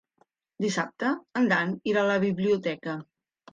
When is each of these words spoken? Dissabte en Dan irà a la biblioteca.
Dissabte 0.65 1.11
en 1.41 1.51
Dan 1.53 1.77
irà 1.93 2.03
a 2.07 2.11
la 2.15 2.19
biblioteca. 2.27 2.99